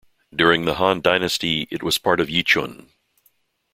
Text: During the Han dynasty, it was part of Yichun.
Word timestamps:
During 0.35 0.65
the 0.65 0.73
Han 0.77 1.01
dynasty, 1.01 1.67
it 1.69 1.83
was 1.83 1.99
part 1.99 2.19
of 2.19 2.27
Yichun. 2.27 2.87